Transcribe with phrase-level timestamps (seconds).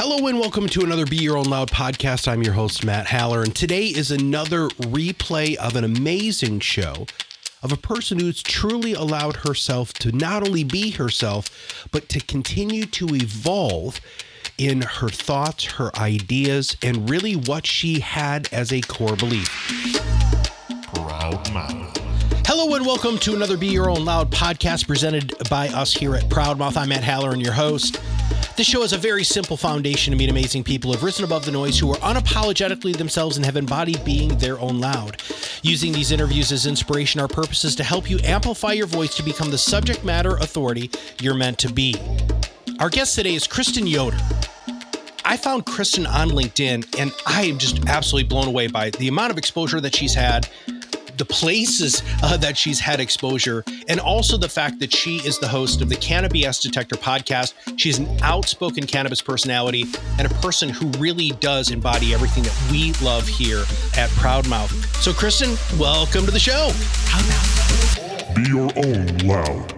[0.00, 2.28] Hello and welcome to another Be Your Own Loud podcast.
[2.28, 7.04] I'm your host, Matt Haller, and today is another replay of an amazing show
[7.64, 12.86] of a person who's truly allowed herself to not only be herself, but to continue
[12.86, 14.00] to evolve
[14.56, 19.48] in her thoughts, her ideas, and really what she had as a core belief.
[20.94, 21.98] Proudmouth.
[22.46, 26.28] Hello and welcome to another Be Your Own Loud podcast presented by us here at
[26.28, 26.76] Proudmouth.
[26.76, 28.00] I'm Matt Haller and your host.
[28.58, 31.44] This show has a very simple foundation to meet amazing people who have risen above
[31.44, 35.22] the noise, who are unapologetically themselves and have embodied being their own loud.
[35.62, 39.22] Using these interviews as inspiration, our purpose is to help you amplify your voice to
[39.22, 41.94] become the subject matter authority you're meant to be.
[42.80, 44.18] Our guest today is Kristen Yoder.
[45.24, 49.30] I found Kristen on LinkedIn and I am just absolutely blown away by the amount
[49.30, 50.48] of exposure that she's had,
[51.18, 55.48] the places uh, that she's had exposure, and also the fact that she is the
[55.48, 57.54] host of the Cannabis Detector podcast.
[57.76, 59.84] She's an outspoken cannabis personality
[60.18, 63.62] and a person who really does embody everything that we love here
[63.96, 64.70] at Proudmouth.
[65.02, 66.70] So, Kristen, welcome to the show.
[68.34, 69.72] Be your own loud.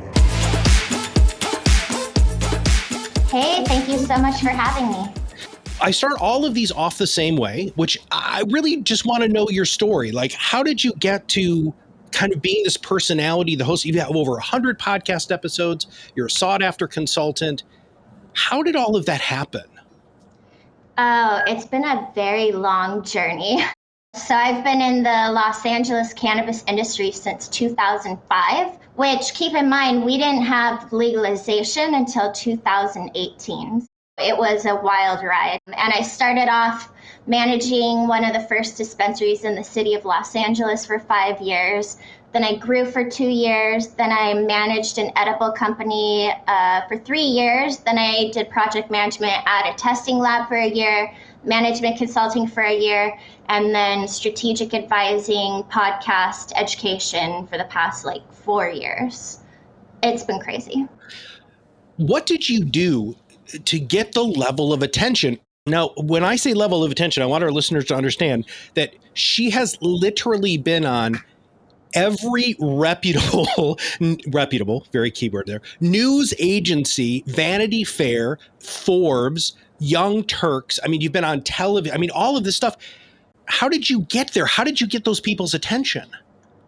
[3.31, 5.20] Hey, thank you so much for having me.
[5.81, 9.29] I start all of these off the same way, which I really just want to
[9.29, 10.13] know your story.
[10.13, 11.73] Like, how did you get to
[12.13, 13.85] kind of being this personality, the host?
[13.85, 17.63] You have over 100 podcast episodes, you're a sought after consultant.
[18.35, 19.65] How did all of that happen?
[20.99, 23.65] Oh, it's been a very long journey.
[24.17, 30.05] So, I've been in the Los Angeles cannabis industry since 2005, which keep in mind,
[30.05, 33.87] we didn't have legalization until 2018.
[34.21, 35.61] It was a wild ride.
[35.67, 36.93] And I started off
[37.27, 41.97] managing one of the first dispensaries in the city of Los Angeles for five years.
[42.33, 43.89] Then I grew for two years.
[43.89, 47.79] Then I managed an edible company uh, for three years.
[47.79, 52.63] Then I did project management at a testing lab for a year, management consulting for
[52.63, 59.41] a year, and then strategic advising, podcast, education for the past like four years.
[60.03, 60.87] It's been crazy.
[61.97, 63.17] What did you do
[63.65, 65.39] to get the level of attention.
[65.67, 69.51] Now, when I say level of attention, I want our listeners to understand that she
[69.51, 71.21] has literally been on
[71.95, 73.79] every reputable
[74.29, 80.79] reputable very keyword there news agency vanity fair forbes young turks.
[80.85, 82.77] I mean you've been on television i mean all of this stuff.
[83.47, 84.47] How did you get there?
[84.47, 86.09] How did you get those people's attention?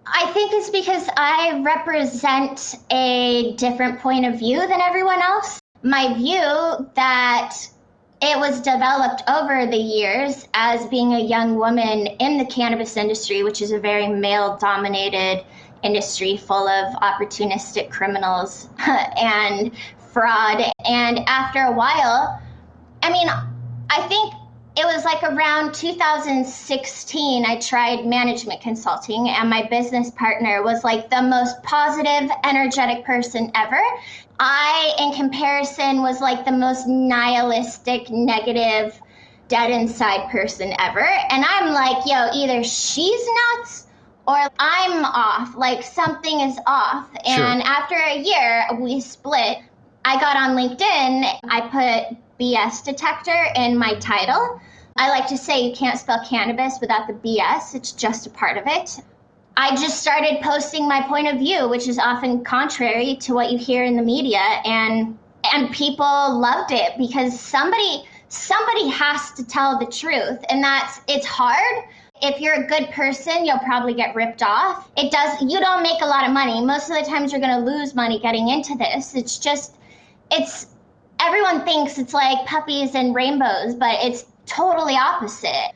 [0.06, 6.15] I think it's because I represent a different point of view than everyone else my
[6.15, 7.56] view that
[8.20, 13.43] it was developed over the years as being a young woman in the cannabis industry,
[13.43, 15.44] which is a very male dominated
[15.82, 19.72] industry full of opportunistic criminals and
[20.12, 20.62] fraud.
[20.84, 22.41] And after a while,
[23.03, 24.34] I mean, I think
[24.75, 31.10] it was like around 2016 i tried management consulting and my business partner was like
[31.10, 33.81] the most positive energetic person ever
[34.41, 39.00] i in comparison was like the most nihilistic negative
[39.48, 43.26] dead inside person ever and i'm like yo either she's
[43.56, 43.87] nuts
[44.26, 47.72] or i'm off like something is off and sure.
[47.72, 49.59] after a year we split
[50.04, 54.60] i got on linkedin i put BS detector in my title.
[54.97, 58.59] I like to say you can't spell cannabis without the BS, it's just a part
[58.59, 59.00] of it.
[59.56, 63.58] I just started posting my point of view, which is often contrary to what you
[63.58, 65.18] hear in the media and
[65.52, 71.26] and people loved it because somebody somebody has to tell the truth and that's it's
[71.26, 71.84] hard
[72.22, 74.88] if you're a good person, you'll probably get ripped off.
[74.96, 76.64] It does you don't make a lot of money.
[76.64, 79.14] Most of the times you're going to lose money getting into this.
[79.14, 79.76] It's just
[80.30, 80.68] it's
[81.20, 85.72] everyone thinks it's like puppies and rainbows, but it's totally opposite.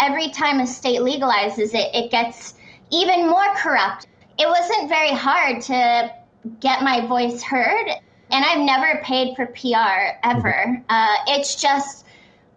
[0.00, 2.54] Every time a state legalizes it, it gets
[2.94, 4.06] even more corrupt.
[4.38, 6.14] It wasn't very hard to
[6.60, 7.88] get my voice heard,
[8.30, 10.82] and I've never paid for PR ever.
[10.88, 12.06] Uh, it's just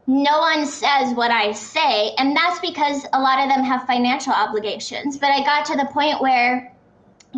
[0.06, 4.34] no one says what I say, and that's because a lot of them have financial
[4.34, 5.18] obligations.
[5.18, 6.74] But I got to the point where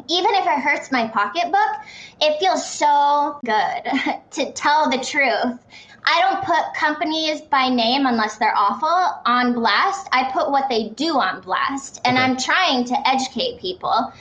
[0.08, 1.86] even if it hurts my pocketbook,
[2.22, 5.60] it feels so good to tell the truth.
[6.06, 10.08] I don't put companies by name unless they're awful on blast.
[10.12, 12.26] I put what they do on blast, and okay.
[12.26, 14.12] I'm trying to educate people.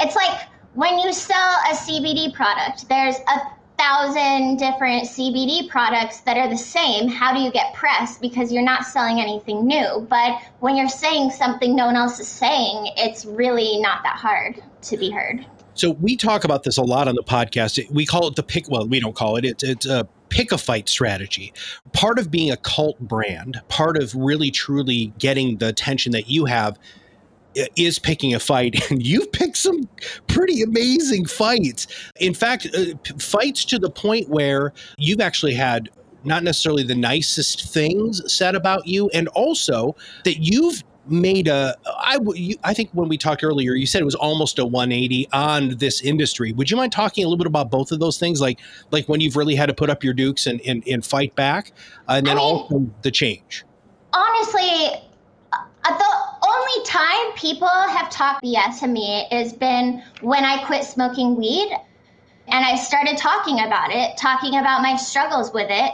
[0.00, 6.36] It's like when you sell a CBD product, there's a thousand different CBD products that
[6.36, 7.08] are the same.
[7.08, 8.18] How do you get press?
[8.18, 10.06] Because you're not selling anything new.
[10.08, 14.62] But when you're saying something no one else is saying, it's really not that hard
[14.82, 15.44] to be heard.
[15.74, 17.90] So we talk about this a lot on the podcast.
[17.90, 18.68] We call it the pick.
[18.70, 19.44] Well, we don't call it.
[19.44, 21.52] It's it's a pick a fight strategy.
[21.92, 26.44] Part of being a cult brand, part of really truly getting the attention that you
[26.44, 26.78] have
[27.76, 29.88] is picking a fight and you've picked some
[30.26, 31.86] pretty amazing fights.
[32.20, 35.90] In fact uh, fights to the point where you've actually had
[36.24, 42.18] not necessarily the nicest things said about you and also that you've made a I,
[42.64, 46.00] I think when we talked earlier you said it was almost a 180 on this
[46.00, 46.52] industry.
[46.52, 48.40] Would you mind talking a little bit about both of those things?
[48.40, 48.58] Like
[48.90, 51.72] like when you've really had to put up your dukes and and, and fight back
[52.08, 53.64] and then I mean, also the change.
[54.14, 55.10] Honestly
[55.84, 56.23] i the
[56.64, 61.70] only time people have talked BS to me has been when I quit smoking weed
[62.48, 65.92] and I started talking about it, talking about my struggles with it.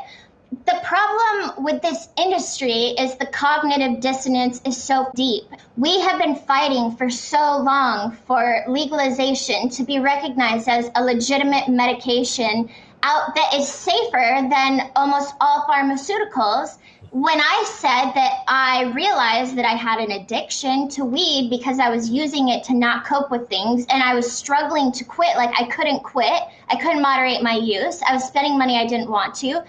[0.67, 5.45] The problem with this industry is the cognitive dissonance is so deep.
[5.77, 11.69] We have been fighting for so long for legalization to be recognized as a legitimate
[11.69, 12.69] medication
[13.03, 16.79] out that is safer than almost all pharmaceuticals
[17.13, 21.89] when I said that I realized that I had an addiction to weed because I
[21.91, 25.51] was using it to not cope with things and I was struggling to quit, like
[25.61, 29.35] I couldn't quit, I couldn't moderate my use, I was spending money I didn't want
[29.37, 29.63] to,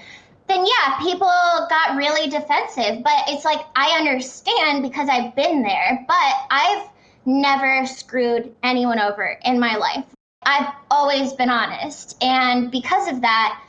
[0.48, 3.04] then yeah, people got really defensive.
[3.04, 6.90] But it's like I understand because I've been there, but I've
[7.26, 10.06] never screwed anyone over in my life.
[10.44, 12.18] I've always been honest.
[12.22, 13.62] And because of that,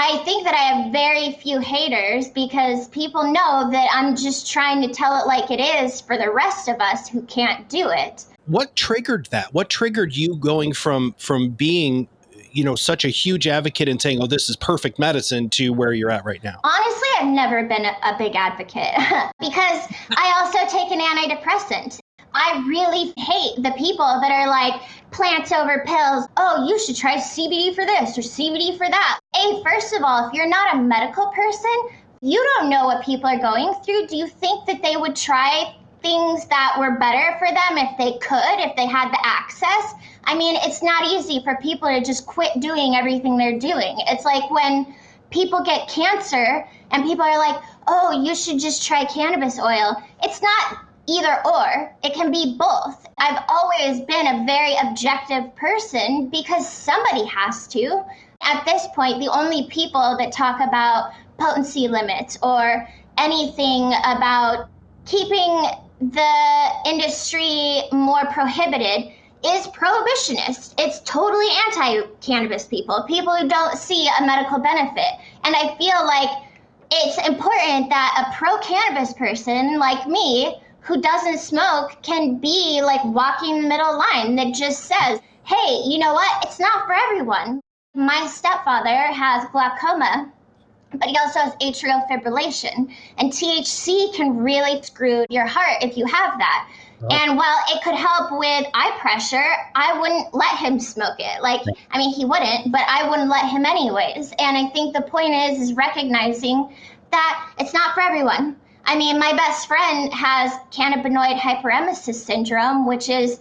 [0.00, 4.80] I think that I have very few haters because people know that I'm just trying
[4.86, 8.24] to tell it like it is for the rest of us who can't do it.
[8.46, 9.52] What triggered that?
[9.52, 12.06] What triggered you going from from being
[12.52, 15.92] you know such a huge advocate and saying oh this is perfect medicine to where
[15.92, 18.94] you're at right now honestly i've never been a, a big advocate
[19.38, 19.86] because
[20.16, 21.98] i also take an antidepressant
[22.34, 24.80] I really hate the people that are like
[25.10, 26.26] plants over pills.
[26.36, 29.20] Oh, you should try CBD for this or CBD for that.
[29.34, 31.88] Hey, first of all, if you're not a medical person,
[32.20, 34.06] you don't know what people are going through.
[34.06, 38.18] Do you think that they would try things that were better for them if they
[38.18, 39.94] could, if they had the access?
[40.24, 43.96] I mean, it's not easy for people to just quit doing everything they're doing.
[44.08, 44.94] It's like when
[45.30, 49.96] people get cancer and people are like, oh, you should just try cannabis oil.
[50.22, 51.96] It's not either or.
[52.04, 53.06] It can be both.
[53.18, 58.04] I've always been a very objective person because somebody has to.
[58.42, 64.68] At this point, the only people that talk about potency limits or anything about
[65.06, 65.66] keeping
[66.00, 69.12] the industry more prohibited
[69.44, 70.74] is prohibitionist.
[70.78, 75.12] It's totally anti cannabis people, people who don't see a medical benefit.
[75.44, 76.30] And I feel like
[76.90, 83.04] it's important that a pro cannabis person like me who doesn't smoke can be like
[83.04, 86.44] walking the middle line that just says, hey, you know what?
[86.46, 87.60] It's not for everyone.
[87.94, 90.32] My stepfather has glaucoma,
[90.94, 92.90] but he also has atrial fibrillation.
[93.18, 96.70] And THC can really screw your heart if you have that.
[97.02, 97.08] Oh.
[97.10, 101.42] And while it could help with eye pressure, I wouldn't let him smoke it.
[101.42, 101.60] Like,
[101.90, 104.32] I mean, he wouldn't, but I wouldn't let him anyways.
[104.38, 106.74] And I think the point is, is recognizing
[107.10, 108.56] that it's not for everyone.
[108.88, 113.38] I mean, my best friend has cannabinoid hyperemesis syndrome, which is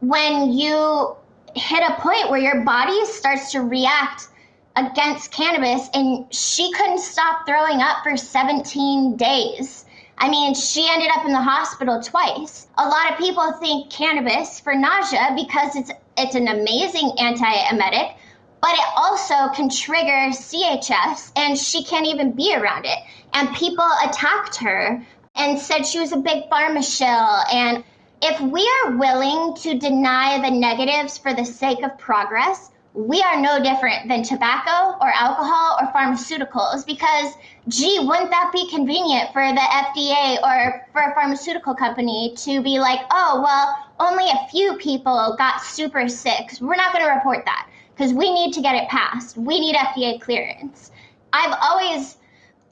[0.00, 1.16] when you
[1.54, 4.28] hit a point where your body starts to react
[4.76, 9.86] against cannabis, and she couldn't stop throwing up for 17 days.
[10.18, 12.66] I mean, she ended up in the hospital twice.
[12.76, 18.14] A lot of people think cannabis for nausea because it's it's an amazing antiemetic,
[18.60, 22.98] but it also can trigger CHS and she can't even be around it.
[23.32, 27.06] And people attacked her and said she was a big pharma shill.
[27.52, 27.82] And
[28.20, 33.40] if we are willing to deny the negatives for the sake of progress, we are
[33.40, 37.32] no different than tobacco or alcohol or pharmaceuticals because,
[37.68, 42.78] gee, wouldn't that be convenient for the FDA or for a pharmaceutical company to be
[42.78, 46.52] like, oh, well, only a few people got super sick.
[46.60, 49.38] We're not going to report that because we need to get it passed.
[49.38, 50.90] We need FDA clearance.
[51.32, 52.18] I've always,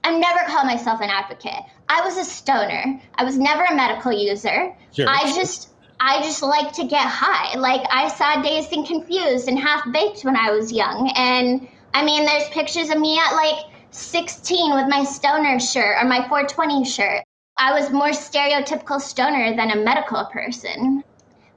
[0.04, 1.62] I've never called myself an advocate.
[1.88, 3.00] I was a stoner.
[3.16, 4.74] I was never a medical user.
[4.92, 5.08] Sure.
[5.08, 7.58] I just, I just like to get high.
[7.58, 12.04] Like I saw Dazed and Confused and Half Baked when I was young, and I
[12.04, 16.84] mean, there's pictures of me at like 16 with my stoner shirt or my 420
[16.84, 17.24] shirt.
[17.58, 21.04] I was more stereotypical stoner than a medical person.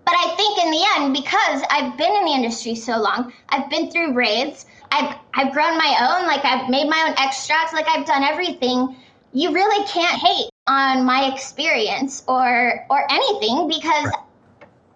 [0.05, 3.69] But I think in the end, because I've been in the industry so long, I've
[3.69, 7.87] been through raids, I've, I've grown my own, like I've made my own extracts, like
[7.87, 8.95] I've done everything.
[9.33, 14.11] You really can't hate on my experience or or anything because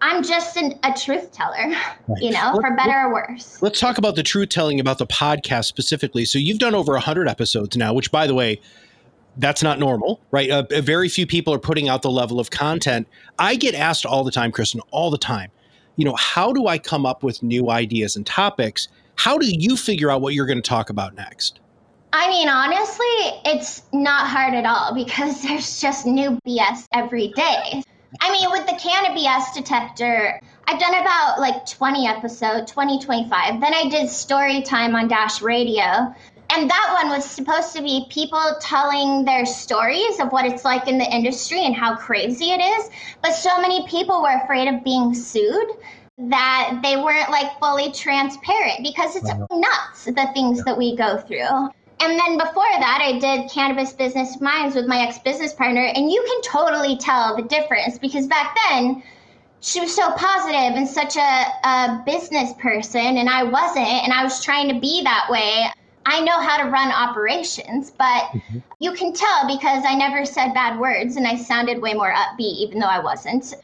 [0.02, 1.76] I'm just an, a truth teller,
[2.18, 3.62] you know, for better or worse.
[3.62, 6.24] Let's talk about the truth telling about the podcast specifically.
[6.26, 8.62] So you've done over 100 episodes now, which, by the way,
[9.38, 10.50] that's not normal, right?
[10.50, 13.08] Uh, very few people are putting out the level of content.
[13.40, 15.50] I get asked all the time, Kristen, all the time,
[15.96, 18.88] you know, how do I come up with new ideas and topics?
[19.18, 21.60] How do you figure out what you're going to talk about next?
[22.14, 23.06] I mean, honestly,
[23.46, 27.84] it's not hard at all because there's just new BS every day.
[28.22, 33.60] I mean, with the Cannabis detector, I've done about like 20 episodes, 20, 25.
[33.60, 36.14] Then I did story time on Dash Radio.
[36.50, 40.88] And that one was supposed to be people telling their stories of what it's like
[40.88, 42.90] in the industry and how crazy it is.
[43.22, 45.72] But so many people were afraid of being sued
[46.18, 51.70] that they weren't like fully transparent because it's nuts the things that we go through.
[52.00, 55.82] And then before that, I did Cannabis Business Minds with my ex business partner.
[55.84, 59.04] And you can totally tell the difference because back then,
[59.60, 63.88] she was so positive and such a, a business person, and I wasn't.
[63.88, 65.66] And I was trying to be that way.
[66.06, 68.60] I know how to run operations, but mm-hmm.
[68.80, 72.58] you can tell because I never said bad words and I sounded way more upbeat,
[72.60, 73.56] even though I wasn't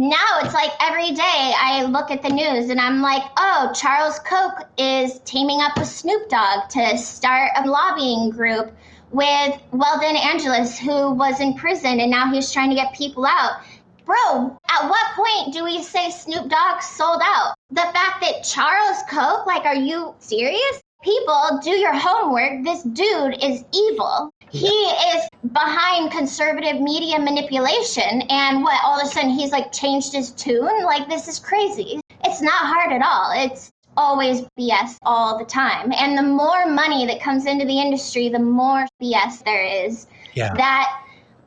[0.00, 4.18] now it's like every day I look at the news and I'm like, oh, Charles
[4.20, 8.72] Koch is teaming up with Snoop Dogg to start a lobbying group
[9.10, 13.60] with Weldon Angelos, who was in prison and now he's trying to get people out.
[14.06, 17.54] Bro, at what point do we say Snoop Dogg sold out?
[17.68, 20.80] The fact that Charles Koch, like, are you serious?
[21.02, 22.64] People, do your homework.
[22.64, 29.10] This dude is evil he is behind conservative media manipulation and what all of a
[29.10, 30.84] sudden he's like changed his tune?
[30.84, 32.00] Like this is crazy.
[32.24, 33.32] It's not hard at all.
[33.34, 35.92] It's always bs all the time.
[35.96, 40.06] And the more money that comes into the industry the more bs there is.
[40.34, 40.54] Yeah.
[40.54, 41.00] That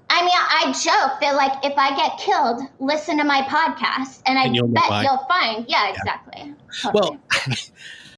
[0.10, 4.38] I mean, I joke that like if I get killed, listen to my podcast, and
[4.38, 5.66] I and you'll bet you'll find.
[5.68, 6.54] Yeah, exactly.
[6.84, 7.02] Totally.
[7.02, 7.20] Well,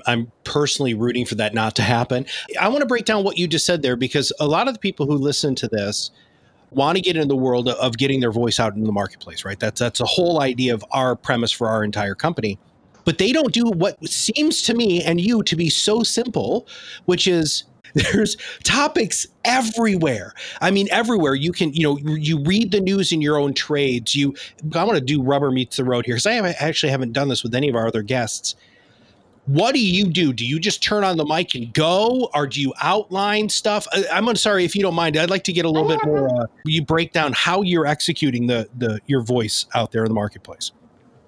[0.05, 2.25] I'm personally rooting for that not to happen.
[2.59, 4.79] I want to break down what you just said there because a lot of the
[4.79, 6.11] people who listen to this
[6.71, 9.59] want to get into the world of getting their voice out in the marketplace, right?
[9.59, 12.59] That's that's a whole idea of our premise for our entire company.
[13.05, 16.67] But they don't do what seems to me and you to be so simple,
[17.05, 20.33] which is there's topics everywhere.
[20.59, 24.15] I mean, everywhere you can, you know, you read the news in your own trades.
[24.15, 24.35] You,
[24.73, 27.41] I want to do rubber meets the road here because I actually haven't done this
[27.41, 28.55] with any of our other guests
[29.45, 30.33] what do you do?
[30.33, 33.87] Do you just turn on the mic and go, or do you outline stuff?
[34.11, 35.17] I'm sorry if you don't mind.
[35.17, 36.43] I'd like to get a little bit more.
[36.43, 40.15] Uh, you break down how you're executing the the your voice out there in the
[40.15, 40.71] marketplace.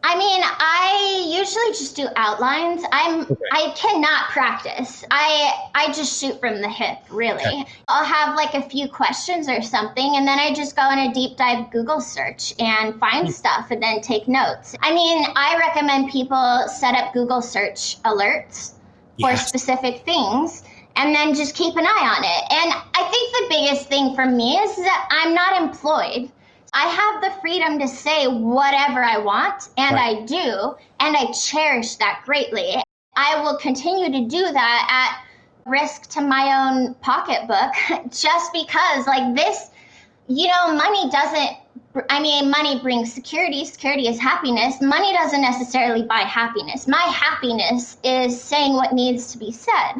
[0.03, 2.83] I mean, I usually just do outlines.
[2.91, 3.35] I'm okay.
[3.51, 5.03] I cannot practice.
[5.11, 7.41] I I just shoot from the hip, really.
[7.41, 7.65] Okay.
[7.87, 11.13] I'll have like a few questions or something and then I just go in a
[11.13, 13.31] deep dive Google search and find hmm.
[13.31, 14.75] stuff and then take notes.
[14.81, 18.73] I mean, I recommend people set up Google search alerts
[19.19, 19.47] for yes.
[19.47, 20.63] specific things
[20.95, 22.43] and then just keep an eye on it.
[22.51, 26.31] And I think the biggest thing for me is that I'm not employed.
[26.73, 30.17] I have the freedom to say whatever I want, and right.
[30.17, 32.75] I do, and I cherish that greatly.
[33.15, 35.25] I will continue to do that at
[35.69, 37.73] risk to my own pocketbook
[38.11, 39.71] just because, like, this,
[40.27, 41.57] you know, money doesn't.
[42.09, 43.65] I mean, money brings security.
[43.65, 44.79] Security is happiness.
[44.81, 46.87] Money doesn't necessarily buy happiness.
[46.87, 49.93] My happiness is saying what needs to be said.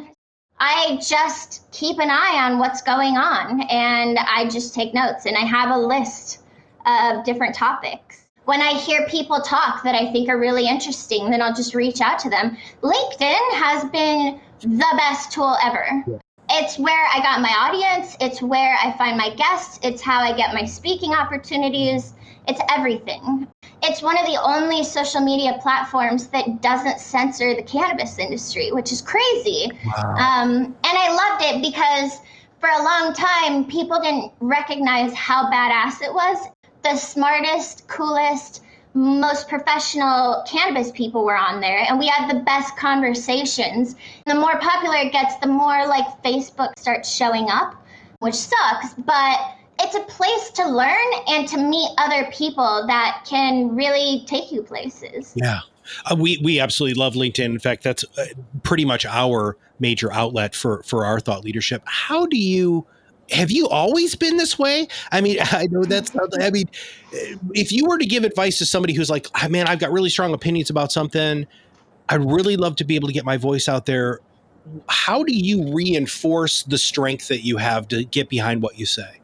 [0.60, 5.36] I just keep an eye on what's going on and I just take notes and
[5.38, 6.40] I have a list
[6.88, 8.28] of different topics.
[8.46, 12.00] When I hear people talk that I think are really interesting, then I'll just reach
[12.00, 12.58] out to them.
[12.82, 15.86] LinkedIn has been the best tool ever.
[16.08, 16.18] Yeah.
[16.50, 20.36] It's where I got my audience, it's where I find my guests, it's how I
[20.36, 22.14] get my speaking opportunities,
[22.48, 23.48] it's everything.
[23.84, 28.94] It's one of the only social media platforms that doesn't censor the cannabis industry, which
[28.94, 29.70] is crazy.
[29.86, 30.16] Wow.
[30.16, 32.22] Um, and I loved it because
[32.60, 36.48] for a long time, people didn't recognize how badass it was
[36.90, 38.64] the smartest, coolest,
[38.94, 43.96] most professional cannabis people were on there and we had the best conversations.
[44.26, 47.76] The more popular it gets, the more like Facebook starts showing up,
[48.20, 53.76] which sucks, but it's a place to learn and to meet other people that can
[53.76, 55.34] really take you places.
[55.36, 55.60] Yeah.
[56.10, 57.46] Uh, we we absolutely love LinkedIn.
[57.46, 58.26] In fact, that's uh,
[58.64, 61.82] pretty much our major outlet for for our thought leadership.
[61.86, 62.86] How do you
[63.32, 64.88] have you always been this way?
[65.12, 66.42] I mean, I know that's, mm-hmm.
[66.42, 66.70] I mean,
[67.54, 70.10] if you were to give advice to somebody who's like, oh, man, I've got really
[70.10, 71.46] strong opinions about something,
[72.10, 74.20] I'd really love to be able to get my voice out there.
[74.90, 79.20] How do you reinforce the strength that you have to get behind what you say?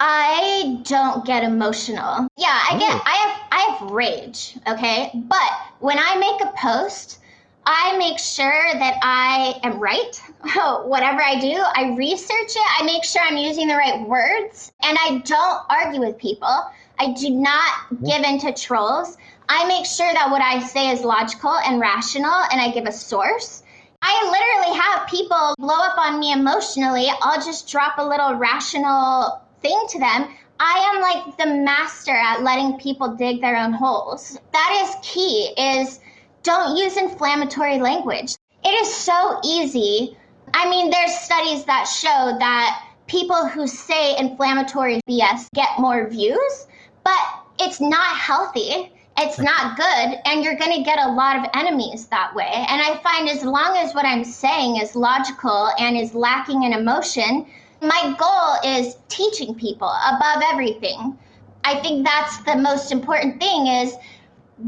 [0.00, 2.28] I don't get emotional.
[2.36, 3.02] Yeah, I get Oh.
[3.06, 5.10] I have I have rage, okay?
[5.14, 7.20] But when I make a post,
[7.66, 10.20] I make sure that I am right.
[10.84, 12.80] Whatever I do, I research it.
[12.80, 16.70] I make sure I'm using the right words and I don't argue with people.
[16.98, 19.16] I do not give in to trolls.
[19.48, 22.92] I make sure that what I say is logical and rational and I give a
[22.92, 23.62] source.
[24.02, 27.08] I literally have people blow up on me emotionally.
[27.22, 30.34] I'll just drop a little rational thing to them.
[30.60, 34.38] I am like the master at letting people dig their own holes.
[34.52, 36.00] That is key is
[36.44, 38.36] don't use inflammatory language.
[38.62, 40.16] It is so easy.
[40.52, 46.66] I mean, there's studies that show that people who say inflammatory BS get more views,
[47.02, 47.18] but
[47.58, 48.92] it's not healthy.
[49.16, 52.50] It's not good, and you're going to get a lot of enemies that way.
[52.52, 56.72] And I find as long as what I'm saying is logical and is lacking in
[56.72, 57.46] emotion,
[57.80, 61.16] my goal is teaching people above everything.
[61.62, 63.94] I think that's the most important thing is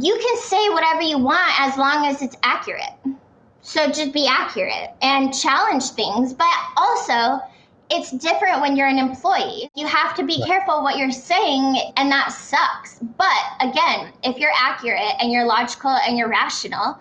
[0.01, 2.83] you can say whatever you want as long as it's accurate.
[3.63, 7.41] So just be accurate and challenge things, but also
[7.91, 9.69] it's different when you're an employee.
[9.75, 12.99] You have to be careful what you're saying, and that sucks.
[13.17, 13.29] But
[13.61, 16.99] again, if you're accurate and you're logical and you're rational,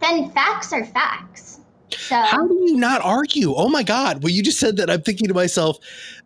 [0.00, 1.60] then facts are facts.
[1.90, 3.54] So How do you not argue?
[3.54, 4.22] Oh my God.
[4.22, 4.90] Well, you just said that.
[4.90, 5.78] I'm thinking to myself,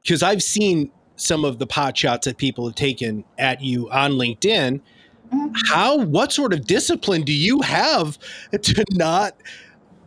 [0.03, 4.13] because I've seen some of the pot shots that people have taken at you on
[4.13, 4.81] LinkedIn.
[5.69, 8.19] How, what sort of discipline do you have
[8.53, 9.37] to not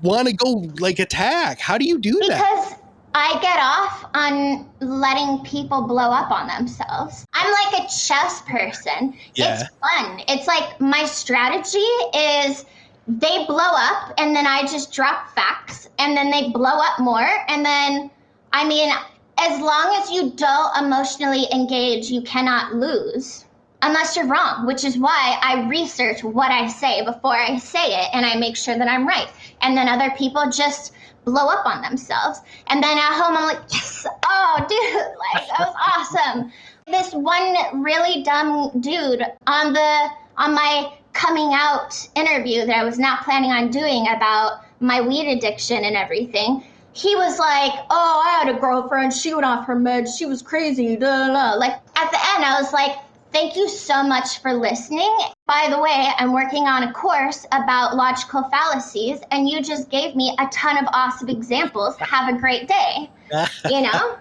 [0.01, 1.60] want to go like attack?
[1.60, 2.38] How do you do that?
[2.38, 2.80] because
[3.15, 7.25] I get off on letting people blow up on themselves.
[7.34, 9.15] I'm like a chess person.
[9.36, 9.62] Yeah.
[9.62, 10.22] It's fun.
[10.27, 12.65] It's like my strategy is
[13.08, 17.27] they blow up and then I just drop facts and then they blow up more
[17.48, 18.10] and then
[18.51, 18.92] I mean
[19.38, 23.46] as long as you don't emotionally engage, you cannot lose.
[23.86, 28.10] Unless you're wrong, which is why I research what I say before I say it
[28.13, 29.28] and I make sure that I'm right.
[29.62, 30.94] And then other people just
[31.25, 32.40] blow up on themselves.
[32.68, 34.96] And then at home, I'm like, yes, oh, dude,
[35.36, 36.52] like that was awesome.
[36.88, 42.98] This one really dumb dude on the on my coming out interview that I was
[42.98, 46.63] not planning on doing about my weed addiction and everything.
[46.93, 49.13] He was like, "Oh, I had a girlfriend.
[49.13, 50.17] She went off her meds.
[50.17, 51.54] She was crazy." Da, da.
[51.56, 52.96] Like at the end, I was like,
[53.34, 55.15] "Thank you so much for listening."
[55.48, 60.15] By the way, I'm working on a course about logical fallacies, and you just gave
[60.15, 61.98] me a ton of awesome examples.
[61.98, 63.10] Have a great day.
[63.69, 64.17] You know?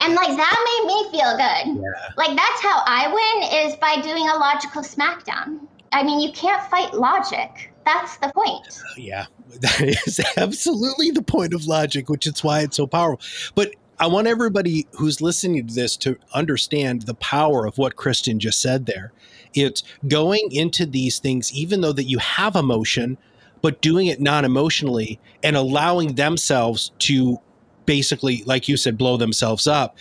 [0.00, 1.82] And like that made me feel good.
[1.82, 2.12] Yeah.
[2.16, 5.60] Like that's how I win is by doing a logical smackdown.
[5.92, 7.72] I mean, you can't fight logic.
[7.84, 8.82] That's the point.
[8.96, 9.26] Yeah,
[9.60, 13.20] that is absolutely the point of logic, which is why it's so powerful.
[13.54, 18.40] But I want everybody who's listening to this to understand the power of what Kristen
[18.40, 19.12] just said there.
[19.52, 23.18] It's going into these things, even though that you have emotion,
[23.60, 27.36] but doing it non-emotionally and allowing themselves to
[27.84, 29.98] basically, like you said, blow themselves up.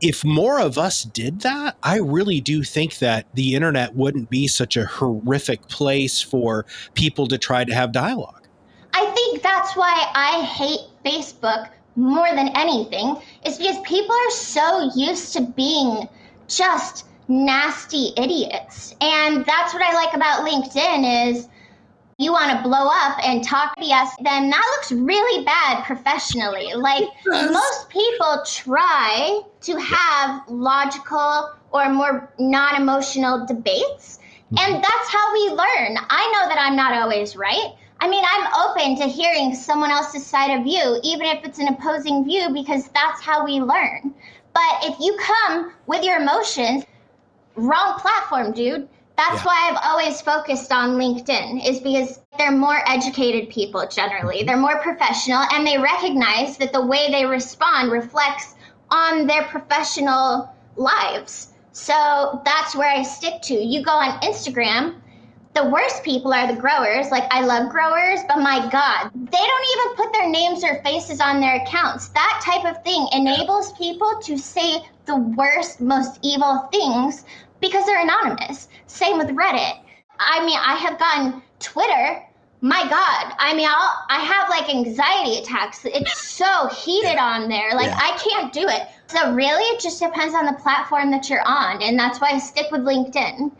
[0.00, 4.46] If more of us did that, I really do think that the internet wouldn't be
[4.48, 8.48] such a horrific place for people to try to have dialogue.
[8.94, 14.90] I think that's why I hate Facebook more than anything, is because people are so
[14.94, 16.08] used to being
[16.48, 18.94] just nasty idiots.
[19.00, 21.48] And that's what I like about LinkedIn is
[22.18, 26.72] you want to blow up and talk BS, then that looks really bad professionally.
[26.74, 34.18] Like most people try to have logical or more non-emotional debates,
[34.50, 34.74] and mm-hmm.
[34.74, 35.96] that's how we learn.
[36.10, 37.72] I know that I'm not always right.
[38.02, 41.68] I mean, I'm open to hearing someone else's side of view, even if it's an
[41.68, 44.12] opposing view, because that's how we learn.
[44.52, 46.84] But if you come with your emotions,
[47.54, 48.88] wrong platform, dude.
[49.16, 49.44] That's Yeah.
[49.44, 54.42] why I've always focused on LinkedIn, is because they're more educated people generally.
[54.42, 58.56] They're more professional and they recognize that the way they respond reflects
[58.90, 61.52] on their professional lives.
[61.70, 63.54] So that's where I stick to.
[63.54, 64.96] You go on Instagram,
[65.54, 67.10] the worst people are the growers.
[67.10, 71.20] Like, I love growers, but my God, they don't even put their names or faces
[71.20, 72.08] on their accounts.
[72.08, 77.24] That type of thing enables people to say the worst, most evil things
[77.60, 78.68] because they're anonymous.
[78.86, 79.78] Same with Reddit.
[80.18, 82.22] I mean, I have gotten Twitter.
[82.64, 85.84] My God, I mean, I'll, I have like anxiety attacks.
[85.84, 87.74] It's so heated on there.
[87.74, 87.98] Like, Yeah.
[88.00, 88.82] I can't do it.
[89.08, 91.82] So, really, it just depends on the platform that you're on.
[91.82, 93.50] And that's why I stick with LinkedIn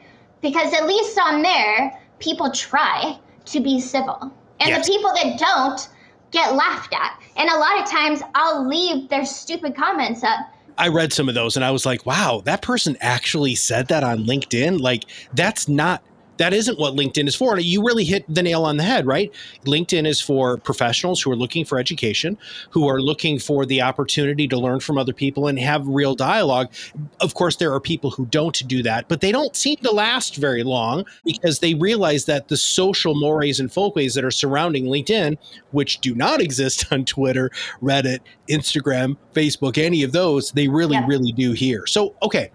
[0.42, 4.32] because at least on there, people try to be civil.
[4.60, 4.86] And Yes.
[4.86, 5.88] the people that don't
[6.30, 7.18] get laughed at.
[7.36, 10.38] And a lot of times I'll leave their stupid comments up
[10.78, 14.02] I read some of those and I was like, wow, that person actually said that
[14.02, 14.80] on LinkedIn.
[14.80, 16.02] Like, that's not
[16.38, 17.54] that isn't what LinkedIn is for.
[17.54, 19.32] And you really hit the nail on the head, right?
[19.64, 22.38] LinkedIn is for professionals who are looking for education,
[22.70, 26.72] who are looking for the opportunity to learn from other people and have real dialogue.
[27.20, 30.36] Of course, there are people who don't do that, but they don't seem to last
[30.36, 35.36] very long because they realize that the social mores and folkways that are surrounding LinkedIn,
[35.70, 37.50] which do not exist on Twitter,
[37.82, 41.06] Reddit, Instagram, Facebook, any of those, they really, yeah.
[41.06, 41.86] really do here.
[41.86, 42.50] So, okay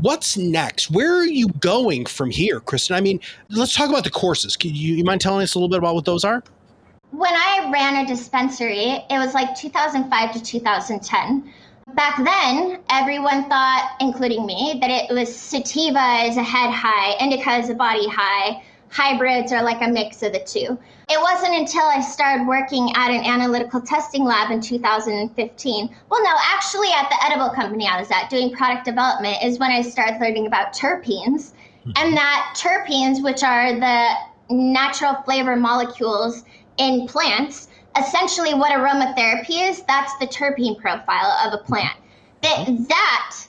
[0.00, 0.90] what's next?
[0.90, 2.96] Where are you going from here, Kristen?
[2.96, 4.56] I mean, let's talk about the courses.
[4.56, 6.42] Can you, you mind telling us a little bit about what those are?
[7.10, 11.52] When I ran a dispensary, it was like 2005 to 2010.
[11.94, 17.56] Back then, everyone thought, including me, that it was sativa is a head high, indica
[17.56, 20.78] is a body high, hybrids are like a mix of the two.
[21.08, 25.96] It wasn't until I started working at an analytical testing lab in 2015.
[26.10, 29.70] Well, no, actually, at the edible company I was at doing product development is when
[29.70, 31.52] I started learning about terpenes.
[31.86, 31.92] Mm-hmm.
[31.96, 36.44] And that terpenes, which are the natural flavor molecules
[36.76, 41.96] in plants, essentially what aromatherapy is, that's the terpene profile of a plant.
[42.42, 43.46] That, that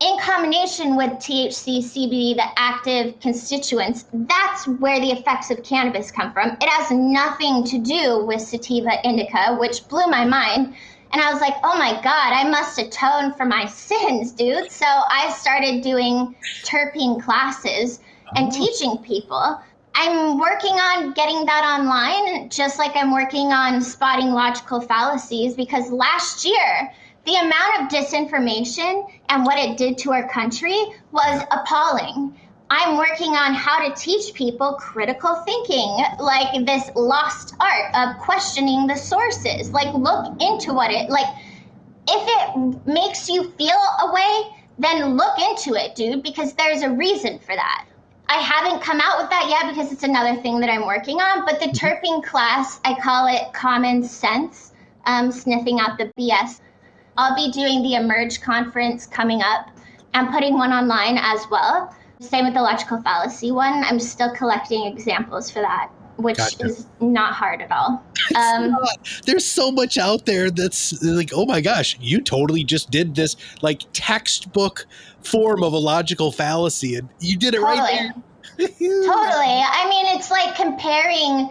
[0.00, 6.32] in combination with THC, CBD, the active constituents, that's where the effects of cannabis come
[6.32, 6.56] from.
[6.60, 10.74] It has nothing to do with sativa indica, which blew my mind.
[11.12, 14.70] And I was like, oh my God, I must atone for my sins, dude.
[14.70, 16.34] So I started doing
[16.64, 18.00] terpene classes
[18.36, 18.56] and oh.
[18.56, 19.60] teaching people.
[19.94, 25.90] I'm working on getting that online, just like I'm working on spotting logical fallacies, because
[25.90, 26.90] last year,
[27.26, 30.76] the amount of disinformation and what it did to our country
[31.12, 32.34] was appalling.
[32.70, 38.86] I'm working on how to teach people critical thinking, like this lost art of questioning
[38.86, 39.70] the sources.
[39.70, 41.26] Like, look into what it, like,
[42.08, 46.90] if it makes you feel a way, then look into it, dude, because there's a
[46.90, 47.86] reason for that.
[48.28, 51.44] I haven't come out with that yet because it's another thing that I'm working on,
[51.44, 52.20] but the mm-hmm.
[52.20, 54.72] class, I call it common sense,
[55.06, 56.60] um, sniffing out the BS.
[57.20, 59.70] I'll be doing the Emerge conference coming up
[60.14, 61.94] and putting one online as well.
[62.18, 63.84] Same with the logical fallacy one.
[63.84, 66.64] I'm still collecting examples for that, which gotcha.
[66.64, 68.02] is not hard at all.
[68.36, 68.76] Um,
[69.26, 73.34] There's so much out there that's like, oh my gosh, you totally just did this
[73.60, 74.86] like textbook
[75.24, 77.78] form of a logical fallacy, and you did it totally.
[77.80, 78.12] right
[78.56, 78.68] there.
[78.68, 79.62] totally.
[79.66, 81.50] I mean, it's like comparing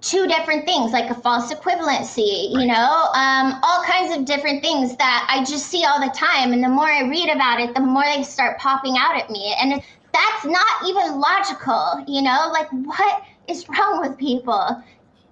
[0.00, 4.96] two different things like a false equivalency you know um, all kinds of different things
[4.96, 6.52] that i just see all the time.
[6.52, 9.54] And the more i read about it the more they start popping out at me.
[9.60, 9.82] And
[10.12, 14.82] that's not even logical you know like what is wrong with people?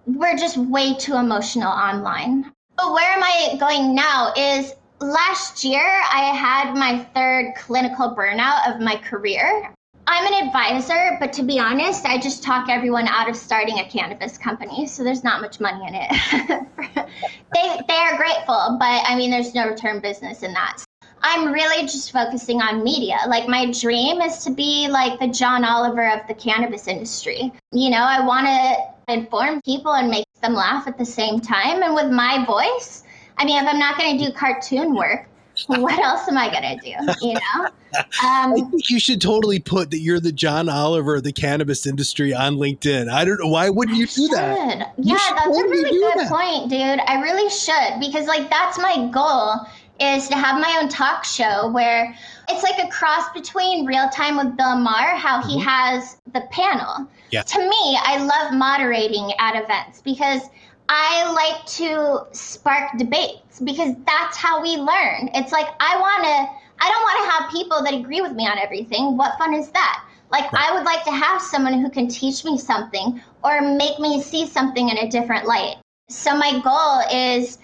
[0.07, 2.51] We're just way too emotional online.
[2.77, 8.75] But where am i going now is last year i had my third clinical burnout
[8.75, 9.73] of my career
[10.11, 13.85] I'm an advisor, but to be honest, I just talk everyone out of starting a
[13.85, 14.87] cannabis company.
[14.87, 16.67] So there's not much money in it.
[17.55, 20.83] they they are grateful, but I mean, there's no return business in that.
[21.21, 23.19] I'm really just focusing on media.
[23.27, 27.53] Like my dream is to be like the John Oliver of the cannabis industry.
[27.73, 31.83] You know, I want to inform people and make them laugh at the same time.
[31.83, 33.03] And with my voice,
[33.37, 35.27] I mean, if I'm not going to do cartoon work,
[35.67, 37.27] what else am I gonna do?
[37.27, 41.25] You know, um, I think you should totally put that you're the John Oliver of
[41.25, 43.11] the cannabis industry on LinkedIn.
[43.11, 44.93] I don't know why wouldn't you do that?
[44.99, 46.31] You yeah, that's totally a really good that.
[46.31, 47.01] point, dude.
[47.07, 49.67] I really should because like that's my goal
[50.01, 52.15] is to have my own talk show where
[52.49, 55.69] it's like a cross between real time with Bill Maher, how he mm-hmm.
[55.69, 57.09] has the panel.
[57.31, 57.43] Yeah.
[57.43, 60.43] To me, I love moderating at events because
[60.89, 65.31] I like to spark debates because that's how we learn.
[65.35, 68.47] It's like I want to I don't want to have people that agree with me
[68.47, 69.17] on everything.
[69.17, 70.05] What fun is that?
[70.31, 70.71] Like right.
[70.71, 74.47] I would like to have someone who can teach me something or make me see
[74.47, 75.77] something in a different light.
[76.09, 77.59] So my goal is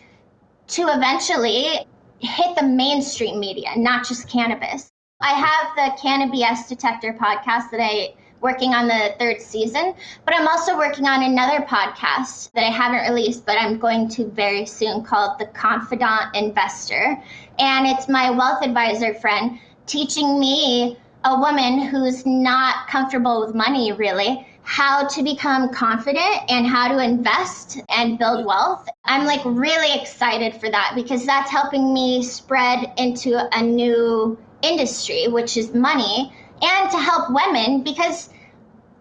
[0.68, 1.86] to eventually
[2.18, 4.90] hit the mainstream media, not just cannabis.
[5.20, 9.94] I have the Cannabis Detector podcast that I working on the third season.
[10.26, 14.26] But I'm also working on another podcast that I haven't released, but I'm going to
[14.26, 17.18] very soon called The Confident Investor.
[17.58, 23.92] And it's my wealth advisor friend teaching me, a woman who's not comfortable with money
[23.92, 28.86] really, how to become confident and how to invest and build wealth.
[29.06, 35.28] I'm like really excited for that because that's helping me spread into a new industry,
[35.28, 36.30] which is money,
[36.60, 38.28] and to help women because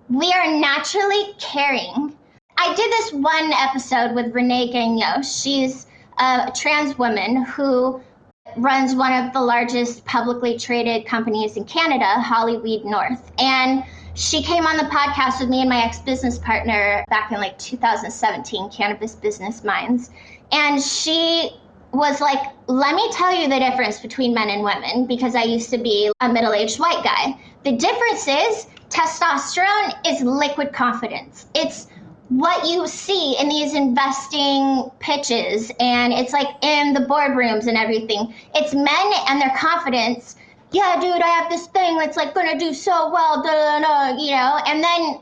[0.09, 2.15] we are naturally caring.
[2.57, 5.23] I did this one episode with Renee Gagnon.
[5.23, 5.87] She's
[6.19, 8.01] a trans woman who
[8.57, 13.31] runs one of the largest publicly traded companies in Canada, Hollyweed North.
[13.39, 17.39] And she came on the podcast with me and my ex business partner back in
[17.39, 20.11] like 2017, Cannabis Business Minds.
[20.51, 21.51] And she
[21.93, 25.69] was like, let me tell you the difference between men and women because I used
[25.71, 27.39] to be a middle aged white guy.
[27.63, 31.47] The difference is testosterone is liquid confidence.
[31.55, 31.87] It's
[32.29, 38.33] what you see in these investing pitches and it's like in the boardrooms and everything.
[38.55, 40.35] It's men and their confidence.
[40.71, 44.17] Yeah, dude, I have this thing that's like gonna do so well, da, da, da,
[44.17, 44.59] you know.
[44.65, 45.19] And then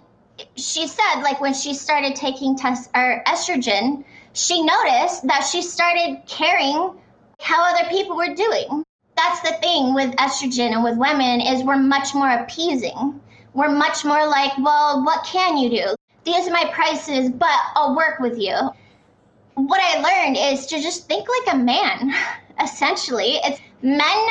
[0.55, 4.03] she said, like when she started taking test or estrogen,
[4.33, 6.93] she noticed that she started caring
[7.41, 8.83] how other people were doing.
[9.15, 13.19] That's the thing with estrogen and with women is we're much more appeasing.
[13.53, 15.95] We're much more like, well, what can you do?
[16.23, 18.55] These are my prices, but I'll work with you.
[19.55, 22.13] What I learned is to just think like a man.
[22.63, 24.27] Essentially, it's men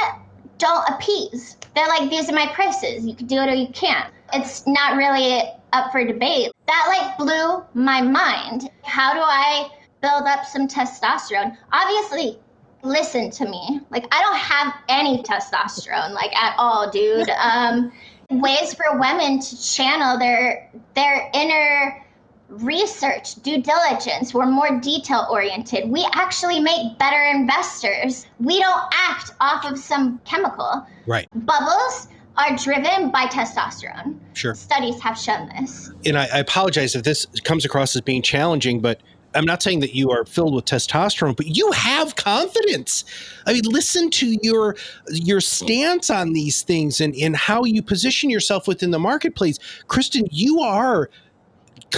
[0.58, 1.56] don't appease.
[1.74, 3.06] They're like, these are my prices.
[3.06, 4.12] You can do it or you can't.
[4.32, 6.52] It's not really up for debate.
[6.66, 8.70] That like blew my mind.
[8.82, 11.56] How do I build up some testosterone.
[11.72, 12.38] Obviously,
[12.82, 13.80] listen to me.
[13.90, 17.30] Like I don't have any testosterone like at all, dude.
[17.30, 17.92] Um
[18.30, 22.04] ways for women to channel their their inner
[22.48, 24.34] research, due diligence.
[24.34, 25.88] We're more detail oriented.
[25.88, 28.26] We actually make better investors.
[28.40, 30.86] We don't act off of some chemical.
[31.06, 31.28] Right.
[31.46, 34.18] Bubbles are driven by testosterone.
[34.34, 34.54] Sure.
[34.54, 35.92] Studies have shown this.
[36.04, 39.00] And I, I apologize if this comes across as being challenging, but
[39.34, 43.04] I'm not saying that you are filled with testosterone, but you have confidence.
[43.46, 44.76] I mean, listen to your
[45.08, 49.58] your stance on these things and, and how you position yourself within the marketplace.
[49.86, 51.10] Kristen, you are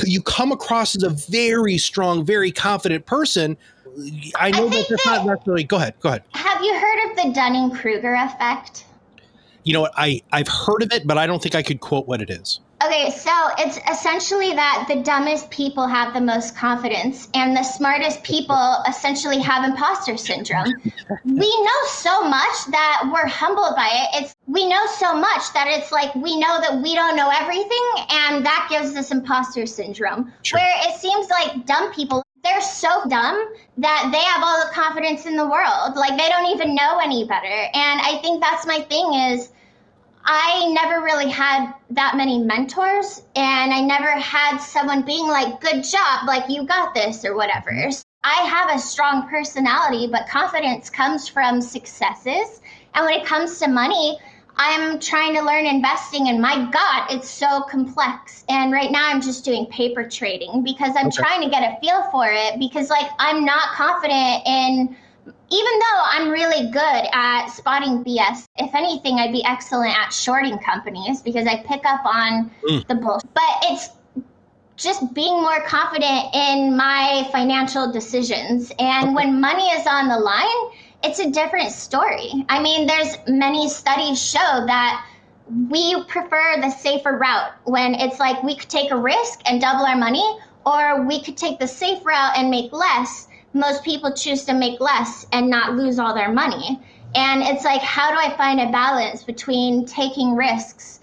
[0.05, 3.57] you come across as a very strong, very confident person.
[4.37, 6.25] I know I that that's that- not necessarily go ahead, go ahead.
[6.33, 8.87] Have you heard of the Dunning Kruger effect?
[9.65, 9.93] You know what?
[9.97, 12.61] I, I've heard of it, but I don't think I could quote what it is.
[12.85, 18.23] Okay, so it's essentially that the dumbest people have the most confidence, and the smartest
[18.25, 20.73] people essentially have imposter syndrome.
[21.25, 24.23] we know so much that we're humbled by it.
[24.23, 27.87] It's we know so much that it's like we know that we don't know everything,
[28.11, 30.33] and that gives us imposter syndrome.
[30.43, 30.59] Sure.
[30.59, 35.27] Where it seems like dumb people they're so dumb that they have all the confidence
[35.27, 35.95] in the world.
[35.95, 37.47] Like they don't even know any better.
[37.47, 39.51] And I think that's my thing is
[40.25, 45.83] I never really had that many mentors, and I never had someone being like, good
[45.83, 47.73] job, like you got this, or whatever.
[48.25, 52.61] I have a strong personality, but confidence comes from successes.
[52.95, 54.19] And when it comes to money,
[54.57, 58.45] I'm trying to learn investing, and my God, it's so complex.
[58.49, 61.17] And right now, I'm just doing paper trading because I'm Okay.
[61.17, 64.97] trying to get a feel for it because, like, I'm not confident in
[65.53, 70.59] even though I'm really good at spotting BS, if anything, I'd be excellent at shorting
[70.59, 72.87] companies because I pick up on Mm.
[72.87, 73.35] the bullshit.
[73.35, 73.91] But it's
[74.77, 78.73] just being more confident in my financial decisions.
[78.79, 80.63] And when money is on the line,
[81.05, 82.47] it's a different story.
[82.49, 85.05] I mean, there's many studies show that
[85.69, 89.85] we prefer the safer route when it's like we could take a risk and double
[89.85, 90.25] our money,
[90.65, 93.29] or we could take the safe route and make less.
[93.55, 96.81] Most people choose to make less and not lose all their money.
[97.15, 101.01] And it's like, how do I find a balance between taking risks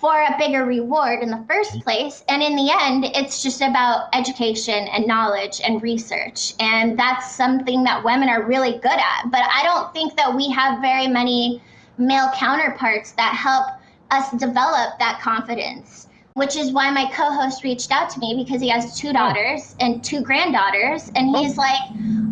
[0.00, 2.24] for a bigger reward in the first place?
[2.28, 6.54] And in the end, it's just about education and knowledge and research.
[6.60, 9.30] And that's something that women are really good at.
[9.30, 11.60] But I don't think that we have very many
[11.98, 13.66] male counterparts that help
[14.10, 16.07] us develop that confidence
[16.38, 19.12] which is why my co-host reached out to me because he has two oh.
[19.12, 21.42] daughters and two granddaughters and oh.
[21.42, 21.80] he's like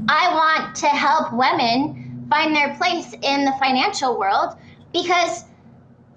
[0.09, 4.57] i want to help women find their place in the financial world
[4.93, 5.45] because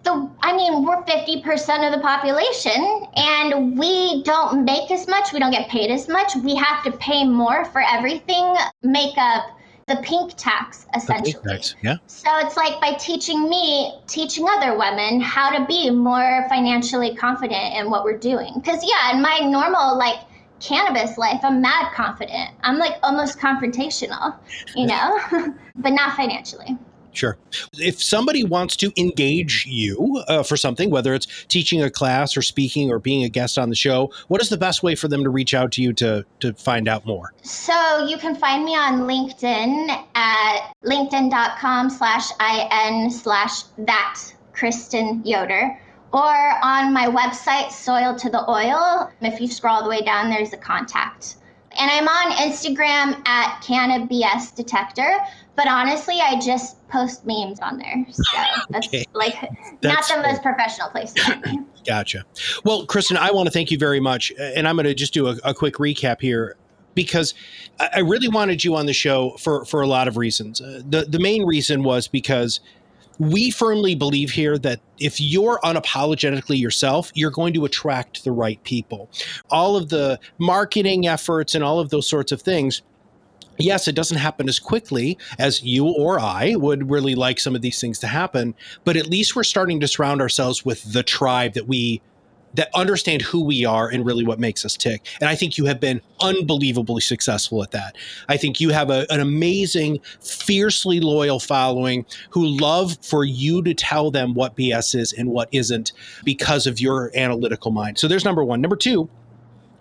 [0.04, 5.40] the i mean we're 50% of the population and we don't make as much we
[5.40, 9.46] don't get paid as much we have to pay more for everything makeup
[9.90, 11.76] the pink tax essentially Nice.
[11.82, 11.98] Yeah.
[12.08, 17.76] so it's like by teaching me, teaching other women how to be more financially confident
[17.76, 18.54] in what we're doing.
[18.56, 20.20] Because, yeah, in my normal, like,
[20.60, 22.52] cannabis life, I'm mad confident.
[22.62, 24.36] I'm like almost confrontational,
[24.76, 25.18] you know,
[25.76, 26.78] but not financially.
[27.14, 27.38] Sure.
[27.74, 32.42] If somebody wants to engage you uh, for something, whether it's teaching a class or
[32.42, 35.24] speaking or being a guest on the show, what is the best way for them
[35.24, 37.34] to reach out to you to to find out more?
[37.42, 44.20] So you can find me on LinkedIn at linkedin.com slash in slash that
[44.54, 45.80] Kristen Yoder
[46.12, 49.12] or on my website, Soil to the Oil.
[49.22, 51.36] If you scroll all the way down, there's a contact
[51.78, 55.20] And I'm on Instagram at cannabis detector.
[55.56, 58.06] But honestly, I just post memes on there.
[58.12, 58.24] So
[58.70, 59.06] that's okay.
[59.14, 59.36] like
[59.82, 61.14] that's not the most professional place.
[61.86, 62.26] Gotcha.
[62.64, 64.32] Well, Kristen, I want to thank you very much.
[64.40, 66.56] And I'm going to just do a, a quick recap here
[66.96, 67.34] because
[67.80, 70.60] I really wanted you on the show for, for a lot of reasons.
[70.60, 72.60] Uh, the, the main reason was because
[73.20, 78.64] we firmly believe here that if you're unapologetically yourself, you're going to attract the right
[78.64, 79.10] people.
[79.50, 82.82] All of the marketing efforts and all of those sorts of things
[83.60, 87.62] yes, it doesn't happen as quickly as you or I would really like some of
[87.62, 88.56] these things to happen,
[88.86, 92.02] but at least we're starting to surround ourselves with the tribe that we
[92.54, 95.06] that understand who we are and really what makes us tick.
[95.22, 97.96] And I think you have been unbelievably successful at that.
[98.28, 103.74] I think you have a, an amazing, fiercely loyal following who love for you to
[103.74, 105.92] tell them what BS is and what isn't
[106.24, 107.98] because of your analytical mind.
[107.98, 108.62] So there's number one.
[108.62, 109.10] Number two,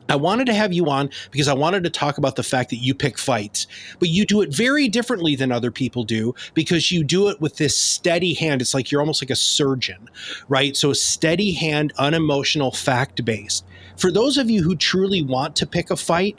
[0.08, 2.76] I wanted to have you on because I wanted to talk about the fact that
[2.76, 3.66] you pick fights,
[3.98, 7.56] but you do it very differently than other people do because you do it with
[7.56, 8.62] this steady hand.
[8.62, 10.08] It's like you're almost like a surgeon,
[10.48, 10.76] right?
[10.76, 13.64] So, steady hand, unemotional, fact based.
[13.96, 16.38] For those of you who truly want to pick a fight,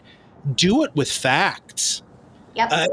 [0.56, 2.02] do it with facts.
[2.56, 2.70] Yep.
[2.72, 2.88] Uh,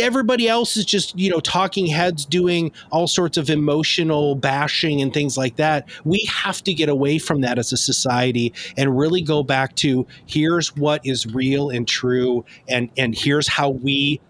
[0.00, 5.14] everybody else is just, you know, talking heads doing all sorts of emotional bashing and
[5.14, 5.88] things like that.
[6.04, 10.06] We have to get away from that as a society and really go back to
[10.26, 14.20] here's what is real and true and and here's how we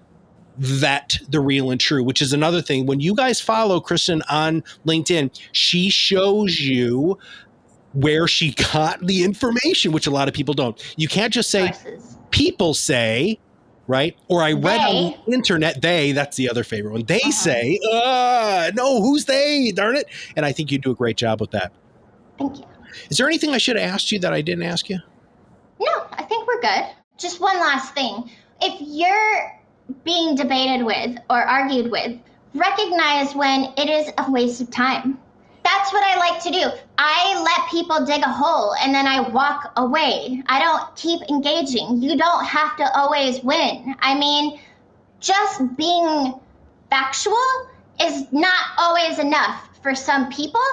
[0.59, 2.87] vet the real and true, which is another thing.
[2.87, 7.19] When you guys follow Kristen on LinkedIn, she shows you
[7.95, 10.81] where she got the information, which a lot of people don't.
[10.97, 11.73] You can't just say,
[12.31, 13.39] people say,
[13.89, 14.17] right?
[14.29, 15.15] Or I read they.
[15.15, 17.05] on the internet, they, that's the other favorite one.
[17.05, 17.31] They uh-huh.
[17.33, 19.73] say, uh, no, who's they?
[19.73, 20.07] Darn it.
[20.37, 21.73] And I think you do a great job with that.
[22.39, 22.65] Thank you.
[23.11, 24.99] Is there anything I should have asked you that I didn't ask you?
[25.81, 26.87] No, I think we're good.
[27.17, 28.31] Just one last thing.
[28.61, 29.61] If you're
[30.05, 32.19] being debated with or argued with,
[32.55, 35.19] recognize when it is a waste of time
[35.69, 36.71] that's what I like to do.
[36.97, 40.43] I let people dig a hole and then I walk away.
[40.47, 42.01] I don't keep engaging.
[42.03, 43.95] You don't have to always win.
[44.01, 44.59] I mean,
[45.21, 46.35] just being
[46.89, 47.37] factual
[48.01, 50.65] is not always enough for some people.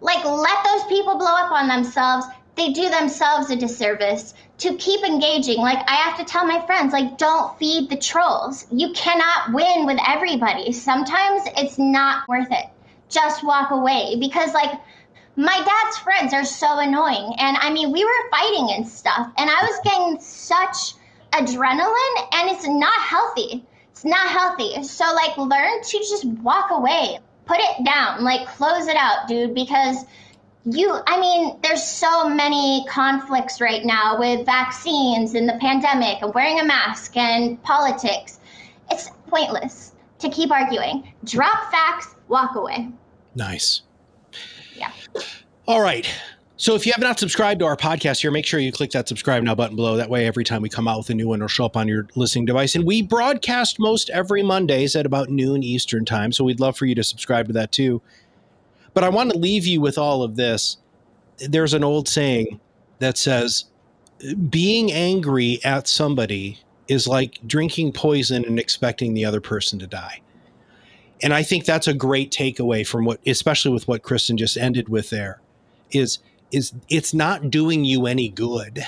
[0.00, 2.26] Like, let those people blow up on themselves.
[2.54, 5.58] They do themselves a disservice to keep engaging.
[5.58, 8.66] Like, I have to tell my friends, like, don't feed the trolls.
[8.70, 10.70] You cannot win with everybody.
[10.70, 12.66] Sometimes it's not worth it
[13.08, 14.80] just walk away because like
[15.36, 17.34] my dad's friends are so annoying.
[17.38, 20.94] And i mean we were fighting and stuff and i was getting such
[21.32, 23.64] adrenaline and it's not healthy.
[23.90, 24.82] It's not healthy.
[24.82, 27.18] So like learn to just walk away.
[27.46, 28.24] Put it down.
[28.24, 30.04] Like close it out dude because
[30.66, 36.32] you i mean there's so many conflicts right now with vaccines and the pandemic and
[36.32, 38.38] wearing a mask and politics.
[38.90, 42.88] It's pointless to keep arguing drop facts walk away
[43.34, 43.82] Nice.
[44.76, 44.92] Yeah.
[45.66, 46.08] All right.
[46.56, 49.08] So if you have not subscribed to our podcast here, make sure you click that
[49.08, 49.96] subscribe now button below.
[49.96, 51.88] That way, every time we come out with a new one, it'll show up on
[51.88, 52.76] your listening device.
[52.76, 56.30] And we broadcast most every Mondays at about noon Eastern time.
[56.32, 58.00] So we'd love for you to subscribe to that too.
[58.94, 60.76] But I want to leave you with all of this.
[61.38, 62.60] There's an old saying
[63.00, 63.64] that says,
[64.48, 70.20] being angry at somebody is like drinking poison and expecting the other person to die.
[71.22, 74.88] And I think that's a great takeaway from what, especially with what Kristen just ended
[74.88, 75.40] with there,
[75.90, 76.18] is
[76.52, 78.84] is it's not doing you any good.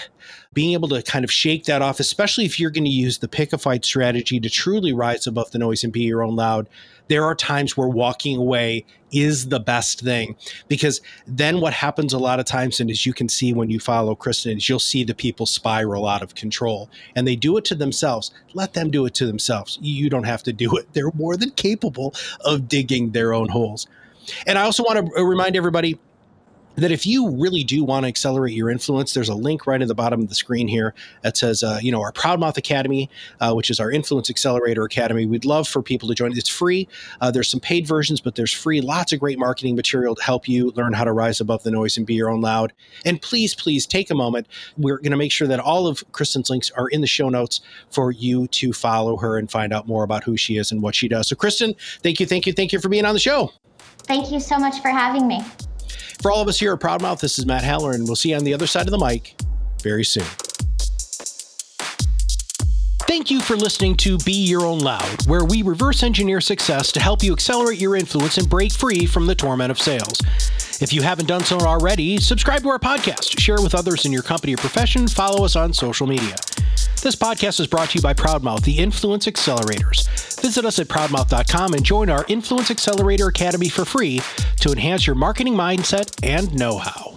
[0.52, 3.28] Being able to kind of shake that off, especially if you're going to use the
[3.28, 6.68] pick a fight strategy to truly rise above the noise and be your own loud,
[7.08, 10.36] there are times where walking away is the best thing.
[10.68, 13.78] Because then what happens a lot of times and as you can see when you
[13.78, 16.90] follow kristen is you'll see the people spiral out of control.
[17.14, 18.32] And they do it to themselves.
[18.54, 19.78] Let them do it to themselves.
[19.80, 20.92] You don't have to do it.
[20.92, 22.14] They're more than capable
[22.44, 23.86] of digging their own holes.
[24.46, 25.98] And i also want to remind everybody
[26.76, 29.88] that if you really do want to accelerate your influence, there's a link right at
[29.88, 33.10] the bottom of the screen here that says, uh, you know, our Proudmouth Academy,
[33.40, 35.26] uh, which is our Influence Accelerator Academy.
[35.26, 36.36] We'd love for people to join.
[36.36, 36.88] It's free.
[37.20, 38.80] Uh, there's some paid versions, but there's free.
[38.80, 41.96] Lots of great marketing material to help you learn how to rise above the noise
[41.96, 42.72] and be your own loud.
[43.04, 44.46] And please, please take a moment.
[44.76, 47.60] We're going to make sure that all of Kristen's links are in the show notes
[47.90, 50.94] for you to follow her and find out more about who she is and what
[50.94, 51.28] she does.
[51.28, 53.52] So, Kristen, thank you, thank you, thank you for being on the show.
[54.04, 55.42] Thank you so much for having me.
[56.20, 58.36] For all of us here at Proudmouth, this is Matt Haller, and we'll see you
[58.36, 59.34] on the other side of the mic
[59.82, 60.24] very soon.
[63.06, 67.00] Thank you for listening to Be Your Own Loud, where we reverse engineer success to
[67.00, 70.20] help you accelerate your influence and break free from the torment of sales.
[70.82, 74.12] If you haven't done so already, subscribe to our podcast, share it with others in
[74.12, 76.34] your company or profession, follow us on social media.
[77.06, 80.08] This podcast is brought to you by Proudmouth, the Influence Accelerators.
[80.40, 84.20] Visit us at proudmouth.com and join our Influence Accelerator Academy for free
[84.58, 87.15] to enhance your marketing mindset and know how.